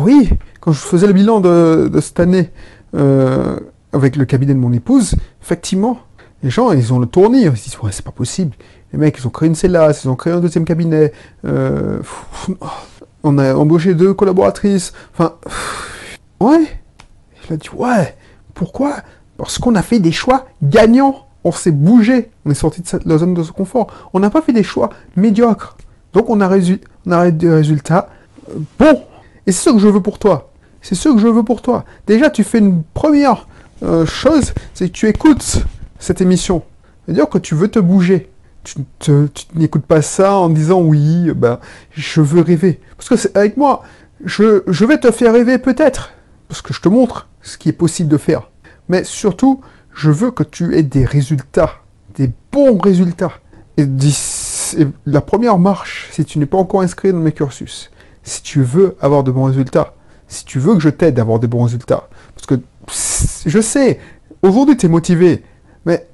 Oui, 0.00 0.30
quand 0.60 0.72
je 0.72 0.80
faisais 0.80 1.06
le 1.06 1.12
bilan 1.12 1.40
de, 1.40 1.90
de 1.92 2.00
cette 2.00 2.20
année 2.20 2.50
euh, 2.94 3.58
avec 3.92 4.16
le 4.16 4.24
cabinet 4.24 4.54
de 4.54 4.58
mon 4.58 4.72
épouse, 4.72 5.14
effectivement, 5.42 5.98
les 6.42 6.50
gens, 6.50 6.70
ils 6.72 6.92
ont 6.92 6.98
le 6.98 7.06
tournis, 7.06 7.42
ils 7.42 7.56
se 7.56 7.64
disent, 7.64 7.78
ouais, 7.82 7.90
c'est 7.92 8.04
pas 8.04 8.12
possible. 8.12 8.54
Les 8.92 8.98
mecs, 8.98 9.18
ils 9.18 9.26
ont 9.26 9.30
créé 9.30 9.48
une 9.48 9.54
CELAS, 9.54 10.02
ils 10.04 10.08
ont 10.08 10.16
créé 10.16 10.32
un 10.32 10.40
deuxième 10.40 10.64
cabinet. 10.64 11.12
Euh, 11.44 12.00
on 13.22 13.38
a 13.38 13.54
embauché 13.54 13.94
deux 13.94 14.14
collaboratrices. 14.14 14.92
Enfin, 15.12 15.34
ouais. 16.40 16.66
Il 17.48 17.54
a 17.54 17.56
dit, 17.56 17.70
ouais. 17.74 18.16
Pourquoi? 18.54 18.96
Parce 19.36 19.58
qu'on 19.58 19.74
a 19.74 19.82
fait 19.82 19.98
des 19.98 20.12
choix 20.12 20.46
gagnants. 20.62 21.26
On 21.44 21.52
s'est 21.52 21.70
bougé. 21.70 22.30
On 22.44 22.50
est 22.50 22.54
sorti 22.54 22.82
de 22.82 23.00
la 23.06 23.18
zone 23.18 23.34
de 23.34 23.42
confort. 23.42 23.88
On 24.12 24.20
n'a 24.20 24.30
pas 24.30 24.42
fait 24.42 24.52
des 24.52 24.62
choix 24.62 24.90
médiocres. 25.16 25.76
Donc 26.12 26.30
on 26.30 26.40
a, 26.40 26.50
on 27.06 27.12
a 27.12 27.30
des 27.30 27.50
résultats 27.50 28.08
euh, 28.50 28.58
bons. 28.78 29.02
Et 29.46 29.52
c'est 29.52 29.70
ce 29.70 29.74
que 29.74 29.78
je 29.78 29.88
veux 29.88 30.02
pour 30.02 30.18
toi. 30.18 30.50
C'est 30.82 30.94
ce 30.94 31.08
que 31.08 31.18
je 31.18 31.26
veux 31.26 31.42
pour 31.42 31.62
toi. 31.62 31.84
Déjà, 32.06 32.30
tu 32.30 32.44
fais 32.44 32.58
une 32.58 32.82
première 32.82 33.46
euh, 33.82 34.06
chose, 34.06 34.52
c'est 34.74 34.88
que 34.88 34.92
tu 34.92 35.06
écoutes 35.06 35.64
cette 35.98 36.20
émission. 36.20 36.62
C'est-à-dire 37.04 37.28
que 37.28 37.38
tu 37.38 37.54
veux 37.54 37.68
te 37.68 37.78
bouger 37.78 38.30
tu, 38.98 39.12
n'écoutes 39.54 39.86
pas 39.86 40.02
ça 40.02 40.36
en 40.36 40.48
disant 40.48 40.80
oui, 40.80 41.30
ben, 41.34 41.58
je 41.92 42.20
veux 42.20 42.42
rêver. 42.42 42.80
Parce 42.96 43.08
que 43.08 43.16
c'est 43.16 43.36
avec 43.36 43.56
moi, 43.56 43.82
je, 44.24 44.62
je 44.66 44.84
vais 44.84 44.98
te 44.98 45.10
faire 45.10 45.32
rêver 45.32 45.58
peut-être, 45.58 46.12
parce 46.48 46.62
que 46.62 46.74
je 46.74 46.80
te 46.80 46.88
montre 46.88 47.28
ce 47.42 47.56
qui 47.58 47.68
est 47.68 47.72
possible 47.72 48.08
de 48.08 48.16
faire. 48.16 48.50
Mais 48.88 49.04
surtout, 49.04 49.60
je 49.94 50.10
veux 50.10 50.30
que 50.30 50.42
tu 50.42 50.76
aies 50.76 50.82
des 50.82 51.04
résultats, 51.04 51.72
des 52.14 52.30
bons 52.52 52.78
résultats. 52.78 53.32
Et, 53.76 53.86
la 55.06 55.20
première 55.20 55.58
marche, 55.58 56.08
si 56.12 56.24
tu 56.24 56.38
n'es 56.38 56.46
pas 56.46 56.58
encore 56.58 56.82
inscrit 56.82 57.12
dans 57.12 57.18
mes 57.18 57.32
cursus, 57.32 57.90
si 58.22 58.42
tu 58.42 58.62
veux 58.62 58.96
avoir 59.00 59.24
de 59.24 59.30
bons 59.30 59.44
résultats, 59.44 59.94
si 60.26 60.44
tu 60.44 60.58
veux 60.58 60.74
que 60.74 60.80
je 60.80 60.90
t'aide 60.90 61.18
à 61.18 61.22
avoir 61.22 61.38
de 61.38 61.46
bons 61.46 61.64
résultats, 61.64 62.08
parce 62.34 62.46
que 62.46 62.60
je 63.46 63.60
sais, 63.60 63.98
aujourd'hui 64.42 64.76
tu 64.76 64.86
es 64.86 64.88
motivé, 64.88 65.42
mais 65.88 66.06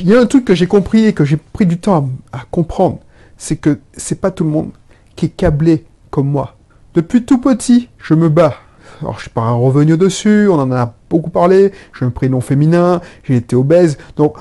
il 0.00 0.08
y 0.08 0.14
a 0.16 0.18
un 0.18 0.26
truc 0.26 0.44
que 0.44 0.56
j'ai 0.56 0.66
compris 0.66 1.06
et 1.06 1.12
que 1.12 1.24
j'ai 1.24 1.36
pris 1.36 1.64
du 1.64 1.78
temps 1.78 2.10
à, 2.32 2.40
comprendre, 2.50 2.98
c'est 3.38 3.54
que 3.54 3.78
c'est 3.92 4.20
pas 4.20 4.32
tout 4.32 4.42
le 4.42 4.50
monde 4.50 4.72
qui 5.14 5.26
est 5.26 5.28
câblé 5.28 5.86
comme 6.10 6.26
moi. 6.26 6.56
Depuis 6.94 7.24
tout 7.24 7.38
petit, 7.38 7.88
je 7.98 8.14
me 8.14 8.28
bats. 8.28 8.56
Alors, 9.00 9.14
je 9.14 9.20
suis 9.20 9.30
pas 9.30 9.52
revenu 9.52 9.96
dessus, 9.96 10.48
on 10.48 10.58
en 10.58 10.72
a 10.72 10.92
beaucoup 11.08 11.30
parlé. 11.30 11.70
J'ai 11.96 12.04
un 12.06 12.10
prénom 12.10 12.40
féminin, 12.40 13.00
j'ai 13.22 13.36
été 13.36 13.54
obèse. 13.54 13.98
Donc, 14.16 14.36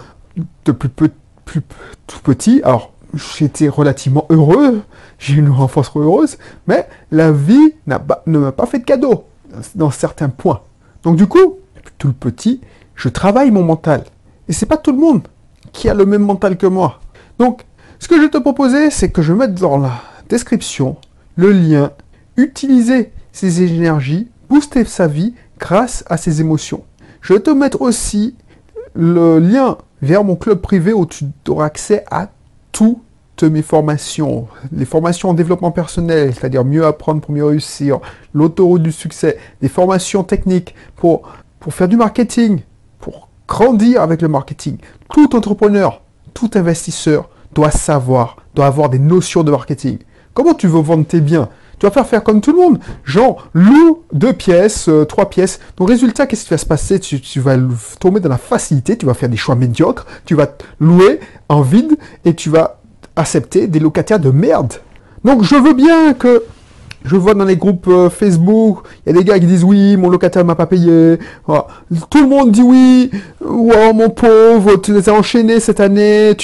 depuis 0.66 0.90
plus, 0.90 1.12
tout 2.08 2.20
petit, 2.24 2.62
alors, 2.64 2.92
j'étais 3.14 3.70
relativement 3.70 4.26
heureux, 4.32 4.82
j'ai 5.20 5.36
une 5.36 5.50
enfance 5.50 5.92
heureuse, 5.96 6.40
mais 6.66 6.90
la 7.12 7.32
vie 7.32 7.76
ne 7.86 8.40
m'a 8.40 8.52
pas 8.52 8.66
fait 8.66 8.80
de 8.80 8.86
cadeau 8.86 9.26
dans 9.76 9.92
certains 9.92 10.30
points. 10.30 10.62
Donc, 11.04 11.16
du 11.16 11.28
coup, 11.28 11.60
depuis 11.76 11.94
tout 12.00 12.14
petit, 12.14 12.62
je 12.96 13.08
travaille 13.08 13.52
mon 13.52 13.62
mental. 13.62 14.04
Et 14.50 14.54
c'est 14.54 14.66
pas 14.66 14.78
tout 14.78 14.92
le 14.92 14.98
monde 14.98 15.28
qui 15.72 15.88
a 15.88 15.94
le 15.94 16.06
même 16.06 16.24
mental 16.24 16.58
que 16.58 16.66
moi. 16.66 17.00
Donc, 17.38 17.66
ce 18.00 18.08
que 18.08 18.16
je 18.16 18.22
vais 18.22 18.30
te 18.30 18.38
proposer, 18.40 18.90
c'est 18.90 19.12
que 19.12 19.22
je 19.22 19.32
mette 19.32 19.54
dans 19.54 19.78
la 19.78 20.02
description 20.28 20.98
le 21.36 21.52
lien 21.52 21.92
utiliser 22.36 23.12
ses 23.32 23.62
énergies, 23.62 24.28
booster 24.50 24.86
sa 24.86 25.08
vie 25.08 25.36
grâce 25.60 26.04
à 26.10 26.18
ses 26.18 26.42
émotions. 26.42 26.84
Je 27.22 27.34
vais 27.34 27.40
te 27.40 27.52
mettre 27.52 27.82
aussi 27.82 28.36
le 28.94 29.40
lien 29.40 29.78
vers 30.02 30.24
mon 30.24 30.36
club 30.36 30.60
privé 30.60 30.94
où 30.94 31.06
tu 31.06 31.26
auras 31.48 31.66
accès 31.66 32.04
à 32.10 32.30
toutes 32.72 33.44
mes 33.44 33.62
formations. 33.62 34.48
Les 34.72 34.86
formations 34.86 35.30
en 35.30 35.34
développement 35.34 35.72
personnel, 35.72 36.34
c'est-à-dire 36.34 36.66
mieux 36.66 36.86
apprendre 36.86 37.22
pour 37.22 37.32
mieux 37.32 37.46
réussir, 37.46 38.00
l'autoroute 38.34 38.84
du 38.84 38.92
succès, 38.92 39.38
des 39.62 39.70
formations 39.70 40.24
techniques 40.24 40.74
pour, 40.96 41.22
pour 41.60 41.74
faire 41.74 41.88
du 41.88 41.98
marketing, 41.98 42.62
pour 43.00 43.29
grandir 43.50 44.02
avec 44.02 44.22
le 44.22 44.30
marketing. 44.30 44.78
Tout 45.12 45.36
entrepreneur, 45.36 46.02
tout 46.34 46.52
investisseur 46.54 47.30
doit 47.54 47.72
savoir, 47.72 48.38
doit 48.54 48.68
avoir 48.68 48.90
des 48.90 49.00
notions 49.00 49.44
de 49.44 49.52
marketing. 49.52 49.98
Comment 50.34 50.54
tu 50.54 50.68
veux 50.68 50.80
vendre 50.80 51.06
tes 51.06 51.20
biens? 51.20 51.50
Tu 51.80 51.86
vas 51.86 51.92
faire 51.92 52.06
faire 52.06 52.24
comme 52.24 52.42
tout 52.42 52.52
le 52.52 52.60
monde. 52.60 52.80
Genre, 53.04 53.48
loue 53.54 54.04
deux 54.14 54.34
pièces, 54.34 54.88
euh, 54.90 55.06
trois 55.06 55.30
pièces. 55.30 55.60
Donc, 55.78 55.90
résultat, 55.90 56.28
qu'est-ce 56.28 56.44
qui 56.44 56.50
va 56.52 56.58
se 56.58 56.66
passer? 56.66 57.00
Tu, 57.00 57.20
tu, 57.22 57.40
vas 57.40 57.58
tomber 58.00 58.20
dans 58.20 58.30
la 58.30 58.38
facilité, 58.38 58.98
tu 58.98 59.06
vas 59.06 59.14
faire 59.14 59.30
des 59.30 59.38
choix 59.38 59.56
médiocres, 59.56 60.06
tu 60.26 60.36
vas 60.36 60.48
louer 60.80 61.20
en 61.48 61.62
vide 61.62 61.98
et 62.26 62.36
tu 62.36 62.50
vas 62.50 62.82
accepter 63.16 63.68
des 63.68 63.80
locataires 63.80 64.20
de 64.20 64.30
merde. 64.30 64.74
Donc, 65.24 65.44
je 65.44 65.56
veux 65.56 65.74
bien 65.74 66.14
que 66.14 66.44
je 67.06 67.16
vois 67.16 67.34
dans 67.34 67.46
les 67.46 67.56
groupes 67.56 67.88
euh, 67.88 68.10
Facebook, 68.10 68.80
il 69.06 69.14
y 69.14 69.16
a 69.16 69.20
des 69.20 69.26
gars 69.26 69.40
qui 69.40 69.46
disent 69.46 69.64
oui, 69.64 69.96
mon 69.96 70.10
locataire 70.10 70.44
m'a 70.44 70.56
pas 70.56 70.66
payé. 70.66 71.18
Tout 71.48 72.22
le 72.22 72.28
monde 72.28 72.52
dit 72.52 72.62
oui. 72.62 73.10
Mon 73.42 74.10
pauvre, 74.10 74.76
tu 74.78 74.94
les 74.94 75.08
as 75.10 75.14
enchaînés 75.14 75.60
cette 75.60 75.80
année. 75.80 76.36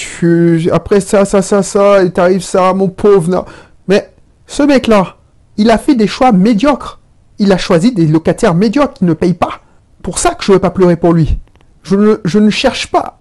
Après 0.72 1.02
ça, 1.02 1.26
ça, 1.26 1.42
ça, 1.42 1.62
ça, 1.62 2.04
et 2.04 2.12
t'arrive 2.12 2.42
ça, 2.42 2.74
mon 2.74 2.88
pauvre. 2.88 3.46
Mais 3.88 4.12
ce 4.48 4.64
mec-là, 4.64 5.18
il 5.58 5.70
a 5.72 5.78
fait 5.78 5.96
des 5.96 6.08
choix 6.08 6.32
médiocres. 6.32 7.00
Il 7.38 7.52
a 7.52 7.58
choisi 7.58 7.92
des 7.92 8.08
locataires 8.08 8.56
médiocres 8.56 8.94
qui 8.94 9.06
ne 9.06 9.14
payent 9.14 9.34
pas. 9.34 9.60
Pour 10.02 10.20
ça 10.20 10.36
que 10.36 10.44
je 10.44 10.52
ne 10.52 10.56
veux 10.56 10.62
pas 10.62 10.70
pleurer 10.70 10.96
pour 10.96 11.14
lui. 11.14 11.38
Je 11.84 12.40
ne, 12.40 12.50
cherche 12.50 12.88
pas. 12.88 13.18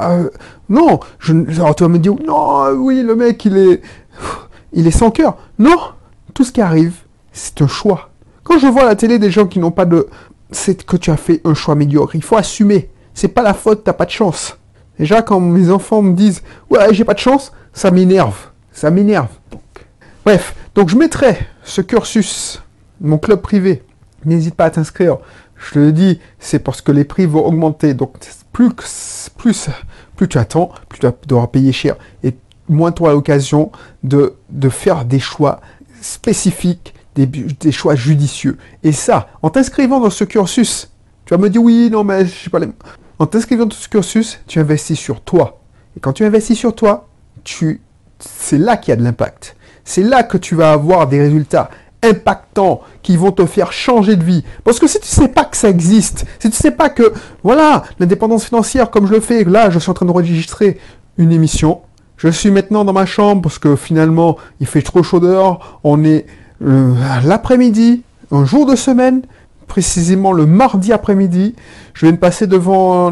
non, 0.69 1.01
je, 1.19 1.35
alors 1.57 1.75
tu 1.75 1.83
vas 1.83 1.89
me 1.89 1.99
dire 1.99 2.15
non, 2.27 2.71
oui, 2.77 3.03
le 3.03 3.15
mec, 3.15 3.45
il 3.45 3.59
est, 3.59 3.83
il 4.73 4.87
est 4.87 4.93
sans 4.93 5.11
cœur. 5.11 5.37
Non, 5.59 5.77
tout 6.33 6.45
ce 6.45 6.53
qui 6.53 6.63
arrive 6.63 7.04
c'est 7.35 7.61
un 7.61 7.67
choix. 7.67 8.09
Quand 8.45 8.59
je 8.59 8.67
vois 8.67 8.83
à 8.83 8.87
la 8.87 8.97
télé 8.97 9.19
des 9.19 9.31
gens 9.31 9.47
qui 9.47 9.59
n'ont 9.59 9.71
pas 9.71 9.85
de... 9.85 10.09
C'est 10.51 10.87
que 10.87 10.97
tu 10.97 11.11
as 11.11 11.17
fait 11.17 11.41
un 11.45 11.53
choix 11.53 11.75
médiocre. 11.75 12.15
Il 12.15 12.23
faut 12.23 12.37
assumer. 12.37 12.91
C'est 13.13 13.29
pas 13.29 13.43
la 13.43 13.53
faute, 13.55 13.85
t'as 13.85 13.93
pas 13.93 14.07
de 14.07 14.11
chance. 14.11 14.57
Déjà, 14.99 15.21
quand 15.21 15.41
mes 15.41 15.71
enfants 15.71 16.01
me 16.01 16.15
disent 16.15 16.43
Ouais, 16.71 16.95
j'ai 16.95 17.05
pas 17.05 17.15
de 17.15 17.19
chance, 17.19 17.53
ça 17.73 17.91
m'énerve. 17.91 18.37
Ça 18.71 18.91
m'énerve. 18.91 19.29
Bref, 20.25 20.55
donc 20.75 20.89
je 20.89 20.97
mettrai 20.97 21.39
ce 21.65 21.81
cursus, 21.81 22.63
mon 23.01 23.19
club 23.19 23.41
privé. 23.41 23.83
N'hésite 24.25 24.55
pas 24.55 24.67
à 24.67 24.71
t'inscrire. 24.71 25.19
Je 25.57 25.75
te 25.75 25.79
le 25.79 25.93
dis, 25.93 26.21
c'est 26.39 26.61
parce 26.61 26.81
que 26.81 26.93
les 26.93 27.05
prix 27.05 27.27
vont 27.27 27.45
augmenter. 27.45 27.95
Donc 27.95 28.15
plus, 28.53 28.71
plus, 29.37 29.69
plus 30.17 30.29
tu 30.29 30.39
attends, 30.39 30.71
plus 30.89 31.01
tu 31.01 31.09
devras 31.27 31.49
payer 31.49 31.73
cher. 31.73 31.97
Et 32.23 32.37
moins 32.69 32.93
tu 32.93 33.03
auras 33.03 33.13
l'occasion 33.13 33.73
de, 34.05 34.37
de 34.51 34.69
faire 34.69 35.05
des 35.05 35.21
choix 35.21 35.61
spécifiques 36.01 36.94
des, 37.15 37.73
choix 37.73 37.95
judicieux. 37.95 38.59
Et 38.83 38.93
ça, 38.93 39.29
en 39.43 39.51
t'inscrivant 39.51 40.01
dans 40.01 40.11
ce 40.11 40.25
cursus, 40.25 40.91
tu 41.25 41.35
vas 41.35 41.39
me 41.39 41.49
dire 41.49 41.63
oui, 41.63 41.89
non, 41.91 42.05
mais 42.05 42.27
je 42.27 42.45
sais 42.45 42.51
pas 42.51 42.59
les... 42.59 42.69
En 43.19 43.27
t'inscrivant 43.27 43.67
dans 43.67 43.75
ce 43.75 43.89
cursus, 43.89 44.41
tu 44.47 44.59
investis 44.59 44.99
sur 44.99 45.21
toi. 45.21 45.61
Et 45.97 46.01
quand 46.01 46.13
tu 46.13 46.25
investis 46.25 46.59
sur 46.59 46.75
toi, 46.75 47.09
tu... 47.45 47.81
c'est 48.19 48.59
là 48.59 48.77
qu'il 48.77 48.91
y 48.91 48.93
a 48.93 48.97
de 48.97 49.05
l'impact. 49.05 49.57
C'est 49.85 50.03
là 50.03 50.23
que 50.23 50.37
tu 50.37 50.55
vas 50.55 50.73
avoir 50.73 51.07
des 51.07 51.21
résultats 51.21 51.71
impactants 52.03 52.83
qui 53.03 53.17
vont 53.17 53.33
te 53.33 53.47
faire 53.47 53.73
changer 53.73 54.17
de 54.17 54.25
vie. 54.25 54.45
Parce 54.63 54.79
que 54.79 54.87
si 54.87 55.01
tu 55.01 55.07
sais 55.07 55.29
pas 55.29 55.45
que 55.45 55.57
ça 55.57 55.69
existe, 55.69 56.27
si 56.39 56.51
tu 56.51 56.57
sais 56.57 56.71
pas 56.71 56.91
que, 56.91 57.13
voilà, 57.43 57.85
l'indépendance 57.99 58.45
financière, 58.45 58.91
comme 58.91 59.07
je 59.07 59.13
le 59.13 59.21
fais, 59.21 59.45
là, 59.45 59.71
je 59.71 59.79
suis 59.79 59.91
en 59.91 59.95
train 59.95 60.07
de 60.07 60.11
enregistrer 60.11 60.79
une 61.17 61.33
émission. 61.33 61.81
Je 62.17 62.29
suis 62.29 62.51
maintenant 62.51 62.85
dans 62.85 62.93
ma 62.93 63.07
chambre 63.07 63.43
parce 63.43 63.59
que 63.59 63.77
finalement, 63.77 64.37
il 64.61 64.67
fait 64.67 64.83
trop 64.83 65.03
chaud 65.03 65.21
dehors. 65.21 65.81
On 65.83 66.05
est 66.05 66.27
l'après-midi, 66.61 68.03
un 68.31 68.45
jour 68.45 68.67
de 68.67 68.77
semaine, 68.77 69.23
précisément 69.67 70.33
le 70.33 70.47
mardi 70.47 70.93
après-midi, 70.93 71.55
je 71.95 72.07
viens 72.07 72.13
de 72.13 72.19
passer 72.19 72.47
devant 72.47 73.11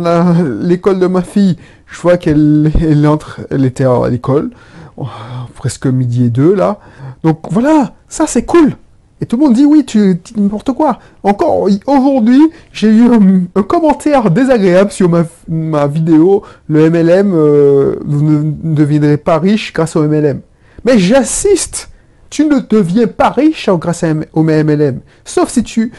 l'école 0.60 0.98
de 0.98 1.06
ma 1.06 1.22
fille. 1.22 1.56
Je 1.86 2.00
vois 2.00 2.16
qu'elle 2.16 2.70
elle 2.80 3.06
entre, 3.06 3.40
elle 3.50 3.64
était 3.64 3.84
à 3.84 4.08
l'école, 4.08 4.50
oh, 4.96 5.06
presque 5.54 5.86
midi 5.86 6.24
et 6.24 6.30
deux 6.30 6.54
là. 6.54 6.78
Donc 7.22 7.40
voilà, 7.50 7.94
ça 8.08 8.26
c'est 8.26 8.44
cool. 8.44 8.72
Et 9.20 9.26
tout 9.26 9.36
le 9.36 9.44
monde 9.44 9.54
dit 9.54 9.64
oui, 9.64 9.84
tu 9.84 10.16
dis 10.16 10.34
n'importe 10.36 10.72
quoi. 10.72 10.98
Encore 11.22 11.68
aujourd'hui, 11.86 12.50
j'ai 12.72 12.88
eu 12.88 13.04
un, 13.04 13.62
commentaire 13.62 14.32
désagréable 14.32 14.90
sur 14.90 15.08
ma, 15.48 15.86
vidéo. 15.86 16.42
Le 16.66 16.90
MLM, 16.90 17.32
euh, 17.32 17.96
vous 18.04 18.22
ne 18.24 18.74
deviendrez 18.74 19.18
pas 19.18 19.38
riche 19.38 19.72
grâce 19.72 19.94
au 19.94 20.02
MLM. 20.08 20.40
Mais 20.84 20.98
j'assiste 20.98 21.91
tu 22.32 22.46
ne 22.46 22.60
deviens 22.60 23.06
pas 23.06 23.28
riche 23.28 23.68
grâce 23.68 24.04
au 24.32 24.42
MLM. 24.42 25.00
Sauf 25.22 25.50
si 25.50 25.62
tu, 25.62 25.92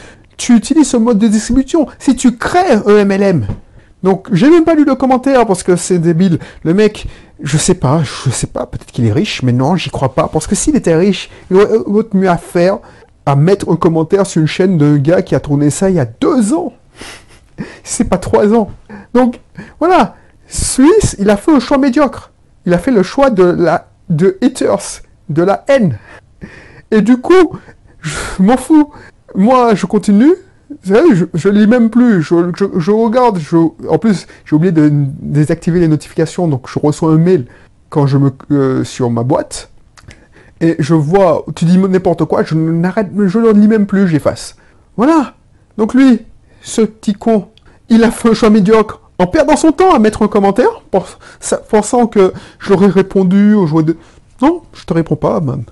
utilises 0.48 0.88
ce 0.88 0.96
mode 0.96 1.18
de 1.18 1.28
distribution. 1.28 1.86
Si 2.00 2.16
tu 2.16 2.36
crées 2.36 2.72
un 2.84 3.04
MLM. 3.04 3.46
Donc, 4.02 4.26
j'ai 4.32 4.50
même 4.50 4.64
pas 4.64 4.74
lu 4.74 4.84
le 4.84 4.96
commentaire 4.96 5.46
parce 5.46 5.62
que 5.62 5.76
c'est 5.76 6.00
débile. 6.00 6.40
Le 6.64 6.74
mec, 6.74 7.06
je 7.40 7.56
sais 7.56 7.74
pas, 7.74 8.02
je 8.02 8.30
sais 8.30 8.48
pas, 8.48 8.66
peut-être 8.66 8.90
qu'il 8.90 9.06
est 9.06 9.12
riche, 9.12 9.44
mais 9.44 9.52
non, 9.52 9.76
j'y 9.76 9.90
crois 9.90 10.12
pas. 10.12 10.26
Parce 10.26 10.48
que 10.48 10.56
s'il 10.56 10.74
était 10.74 10.96
riche, 10.96 11.30
il 11.52 11.56
aurait 11.56 12.04
mieux 12.14 12.28
à 12.28 12.36
faire 12.36 12.78
à 13.26 13.36
mettre 13.36 13.70
un 13.70 13.76
commentaire 13.76 14.26
sur 14.26 14.40
une 14.40 14.48
chaîne 14.48 14.76
d'un 14.76 14.96
gars 14.96 15.22
qui 15.22 15.36
a 15.36 15.40
tourné 15.40 15.70
ça 15.70 15.88
il 15.88 15.96
y 15.96 16.00
a 16.00 16.04
deux 16.04 16.52
ans. 16.52 16.72
c'est 17.84 18.08
pas 18.08 18.18
trois 18.18 18.52
ans. 18.52 18.72
Donc, 19.14 19.38
voilà. 19.78 20.16
Suisse, 20.48 21.14
il 21.20 21.30
a 21.30 21.36
fait 21.36 21.52
un 21.52 21.60
choix 21.60 21.78
médiocre. 21.78 22.32
Il 22.66 22.74
a 22.74 22.78
fait 22.78 22.90
le 22.90 23.04
choix 23.04 23.30
de 23.30 23.44
la, 23.44 23.86
de 24.10 24.36
haters, 24.42 25.02
de 25.28 25.42
la 25.44 25.64
haine. 25.68 25.96
Et 26.90 27.00
du 27.00 27.18
coup, 27.18 27.58
je 28.00 28.42
m'en 28.42 28.56
fous. 28.56 28.90
Moi, 29.34 29.74
je 29.74 29.86
continue. 29.86 30.32
Je, 30.84 31.26
je 31.34 31.48
lis 31.48 31.66
même 31.66 31.90
plus. 31.90 32.22
Je, 32.22 32.90
regarde. 32.90 33.38
en 33.88 33.98
plus, 33.98 34.26
j'ai 34.44 34.56
oublié 34.56 34.72
de 34.72 34.90
désactiver 34.92 35.80
les 35.80 35.88
notifications, 35.88 36.48
donc 36.48 36.68
je 36.68 36.78
reçois 36.78 37.12
un 37.12 37.18
mail 37.18 37.46
quand 37.90 38.06
je 38.06 38.18
me 38.18 38.32
euh, 38.50 38.84
sur 38.84 39.10
ma 39.10 39.22
boîte. 39.22 39.70
Et 40.60 40.76
je 40.78 40.94
vois, 40.94 41.44
tu 41.54 41.64
dis 41.64 41.78
n'importe 41.78 42.24
quoi, 42.24 42.42
je 42.42 42.54
n'arrête, 42.54 43.08
je 43.26 43.38
ne 43.38 43.52
lis 43.52 43.68
même 43.68 43.86
plus, 43.86 44.08
j'efface. 44.08 44.56
Voilà. 44.96 45.34
Donc 45.76 45.94
lui, 45.94 46.20
ce 46.62 46.82
petit 46.82 47.12
con, 47.12 47.48
il 47.88 48.02
a 48.04 48.10
fait 48.10 48.30
un 48.30 48.34
choix 48.34 48.50
médiocre 48.50 49.00
en 49.18 49.26
perdant 49.26 49.56
son 49.56 49.72
temps 49.72 49.94
à 49.94 49.98
mettre 49.98 50.22
un 50.22 50.28
commentaire, 50.28 50.82
pensant 51.68 52.06
que 52.06 52.32
je 52.58 52.70
l'aurais 52.70 52.88
répondu 52.88 53.54
au 53.54 53.66
jouet 53.66 53.82
de... 53.82 53.96
Non, 54.42 54.62
je 54.72 54.84
te 54.84 54.92
réponds 54.92 55.16
pas, 55.16 55.40
man. 55.40 55.64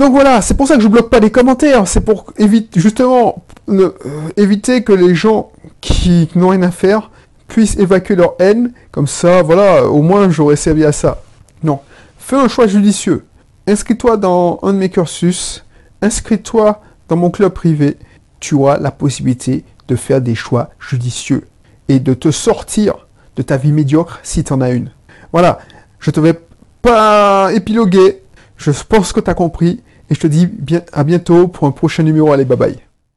Donc 0.00 0.12
voilà, 0.12 0.40
c'est 0.40 0.54
pour 0.54 0.66
ça 0.66 0.76
que 0.76 0.82
je 0.82 0.88
bloque 0.88 1.10
pas 1.10 1.20
les 1.20 1.30
commentaires, 1.30 1.86
c'est 1.86 2.00
pour 2.00 2.32
éviter 2.38 2.80
justement 2.80 3.44
euh, 3.68 3.90
éviter 4.38 4.82
que 4.82 4.94
les 4.94 5.14
gens 5.14 5.52
qui 5.82 6.26
n'ont 6.36 6.48
rien 6.48 6.62
à 6.62 6.70
faire 6.70 7.10
puissent 7.48 7.76
évacuer 7.76 8.16
leur 8.16 8.32
haine, 8.38 8.72
comme 8.92 9.06
ça, 9.06 9.42
voilà, 9.42 9.84
au 9.84 10.00
moins 10.00 10.30
j'aurais 10.30 10.56
servi 10.56 10.86
à 10.86 10.92
ça. 10.92 11.20
Non, 11.62 11.80
fais 12.16 12.36
un 12.36 12.48
choix 12.48 12.66
judicieux. 12.66 13.26
Inscris-toi 13.66 14.16
dans 14.16 14.58
un 14.62 14.72
de 14.72 14.78
mes 14.78 14.88
cursus, 14.88 15.66
inscris-toi 16.00 16.80
dans 17.10 17.16
mon 17.16 17.28
club 17.28 17.52
privé, 17.52 17.98
tu 18.40 18.54
auras 18.54 18.78
la 18.78 18.92
possibilité 18.92 19.66
de 19.86 19.96
faire 19.96 20.22
des 20.22 20.34
choix 20.34 20.70
judicieux 20.78 21.46
et 21.90 22.00
de 22.00 22.14
te 22.14 22.30
sortir 22.30 23.06
de 23.36 23.42
ta 23.42 23.58
vie 23.58 23.72
médiocre 23.72 24.18
si 24.22 24.44
tu 24.44 24.52
en 24.54 24.62
as 24.62 24.70
une. 24.70 24.92
Voilà, 25.30 25.58
je 25.98 26.10
te 26.10 26.20
vais 26.20 26.40
pas 26.80 27.52
épiloguer, 27.52 28.22
je 28.56 28.70
pense 28.88 29.12
que 29.12 29.20
tu 29.20 29.28
as 29.28 29.34
compris 29.34 29.82
et 30.10 30.14
je 30.14 30.20
te 30.20 30.26
dis 30.26 30.48
à 30.92 31.04
bientôt 31.04 31.48
pour 31.48 31.66
un 31.66 31.70
prochain 31.70 32.02
numéro. 32.02 32.32
Allez, 32.32 32.44
bye 32.44 32.58
bye. 32.58 32.89